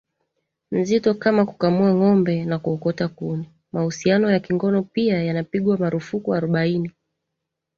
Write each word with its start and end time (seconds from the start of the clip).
nzito 0.71 1.13
kama 1.13 1.45
kukamua 1.45 1.93
ngombe 1.95 2.45
na 2.45 2.59
kuokota 2.59 3.07
kuni 3.07 3.49
Mahusiano 3.71 4.31
ya 4.31 4.39
kingono 4.39 4.83
pia 4.83 5.23
yanapigwa 5.23 5.77
marufuku 5.77 6.33
arobaini 6.33 6.91